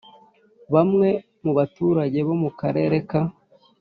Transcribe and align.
bamwe 0.73 1.09
mubaturage 1.43 2.19
bo 2.27 2.35
mukarere 2.41 2.97
ka 3.09 3.21